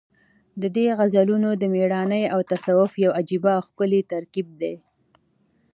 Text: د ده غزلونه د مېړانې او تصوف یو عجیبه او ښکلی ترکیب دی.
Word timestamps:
د 0.61 0.63
ده 0.75 0.85
غزلونه 0.97 1.49
د 1.55 1.63
مېړانې 1.73 2.23
او 2.33 2.39
تصوف 2.51 2.91
یو 3.03 3.11
عجیبه 3.19 3.49
او 3.57 3.61
ښکلی 3.67 4.01
ترکیب 4.11 4.47
دی. 4.61 4.75